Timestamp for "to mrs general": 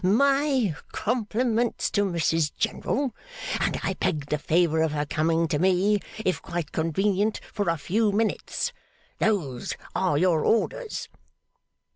1.91-3.13